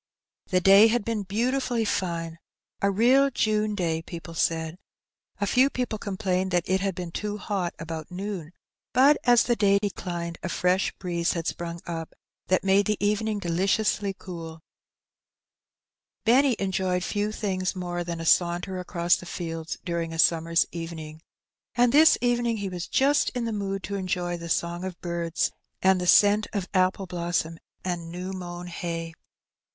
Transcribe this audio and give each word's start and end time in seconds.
The 0.47 0.59
day 0.61 0.87
had 0.87 1.05
been 1.05 1.21
beautifully 1.21 1.85
fine— 1.85 2.39
a 2.81 2.89
real 2.89 3.29
June 3.29 3.75
day, 3.75 4.01
people 4.01 4.33
said; 4.33 4.79
a 5.39 5.45
few 5.45 5.69
people 5.69 5.99
complained 5.99 6.49
that 6.49 6.67
it 6.67 6.81
had 6.81 6.95
been 6.95 7.11
too 7.11 7.37
hot 7.37 7.75
about 7.77 8.09
noon, 8.09 8.51
but 8.93 9.15
as 9.25 9.43
the 9.43 9.55
day 9.55 9.77
declined 9.77 10.39
a 10.41 10.49
fresh 10.49 10.91
breeze 10.93 11.33
had 11.33 11.45
sprung 11.45 11.81
up, 11.85 12.15
that 12.47 12.63
made 12.63 12.87
the 12.87 12.97
evening 12.99 13.37
deliciously 13.37 14.11
cooL 14.11 14.61
Benny 16.25 16.55
enjoyed 16.57 17.03
few 17.03 17.31
things 17.31 17.75
more 17.75 18.03
than 18.03 18.19
a 18.19 18.25
saunter 18.25 18.79
across 18.79 19.17
the 19.17 19.27
fields 19.27 19.77
during 19.85 20.13
a 20.13 20.17
summer's 20.17 20.65
evening. 20.71 21.21
And 21.75 21.93
this 21.93 22.17
evening 22.21 22.57
he 22.57 22.69
was 22.69 22.87
just 22.87 23.29
in 23.35 23.45
the 23.45 23.53
mood 23.53 23.83
to 23.83 23.93
enjoy 23.97 24.35
the 24.35 24.49
song 24.49 24.83
of 24.83 24.99
birds, 24.99 25.51
and 25.83 26.01
the 26.01 26.07
scent 26.07 26.47
of 26.53 26.67
apple 26.73 27.05
blossom 27.05 27.59
and 27.85 28.11
new 28.11 28.33
mown 28.33 28.65
hay. 28.65 29.13